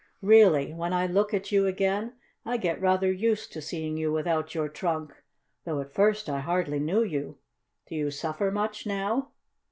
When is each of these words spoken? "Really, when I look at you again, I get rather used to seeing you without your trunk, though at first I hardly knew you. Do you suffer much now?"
"Really, 0.23 0.73
when 0.73 0.93
I 0.93 1.05
look 1.05 1.31
at 1.31 1.51
you 1.51 1.67
again, 1.67 2.13
I 2.43 2.57
get 2.57 2.81
rather 2.81 3.11
used 3.11 3.53
to 3.53 3.61
seeing 3.61 3.97
you 3.97 4.11
without 4.11 4.55
your 4.55 4.67
trunk, 4.67 5.13
though 5.63 5.79
at 5.79 5.93
first 5.93 6.27
I 6.27 6.39
hardly 6.39 6.79
knew 6.79 7.03
you. 7.03 7.37
Do 7.87 7.93
you 7.93 8.09
suffer 8.09 8.49
much 8.49 8.87
now?" 8.87 9.29